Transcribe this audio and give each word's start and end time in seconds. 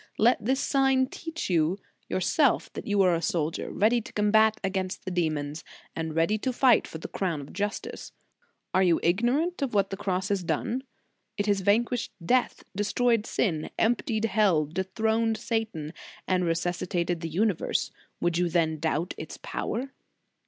Let 0.17 0.43
this 0.43 0.59
sign 0.59 1.05
teach 1.09 1.47
you 1.47 1.77
yourself 2.09 2.73
that 2.73 2.87
you 2.87 3.03
are 3.03 3.13
a 3.13 3.21
soldier, 3.21 3.69
ready 3.69 4.01
to 4.01 4.13
combat 4.13 4.59
against 4.63 5.05
the 5.05 5.11
demons, 5.11 5.63
and 5.95 6.15
ready 6.15 6.39
to 6.39 6.51
fight 6.51 6.87
for 6.87 6.97
the 6.97 7.07
crown 7.07 7.39
of 7.39 7.53
justice. 7.53 8.11
Are 8.73 8.81
you 8.81 8.99
ignorant 9.03 9.61
of 9.61 9.75
what 9.75 9.91
the 9.91 9.97
Cross 9.97 10.29
has 10.29 10.43
done? 10.43 10.85
It 11.37 11.45
has 11.45 11.61
vanquished 11.61 12.13
death, 12.25 12.63
destroyed 12.75 13.27
sin, 13.27 13.69
emptied 13.77 14.25
hell, 14.25 14.65
dethroned 14.65 15.37
Satan, 15.37 15.93
and 16.27 16.45
re 16.45 16.53
suscitated 16.55 17.19
the 17.21 17.29
universe; 17.29 17.91
would 18.19 18.39
you 18.39 18.49
then 18.49 18.79
doubt 18.79 19.13
its 19.19 19.37
power?" 19.43 19.91